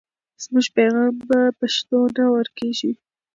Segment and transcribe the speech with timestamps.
[0.43, 2.91] زموږ پیغام په پښتو نه ورکېږي.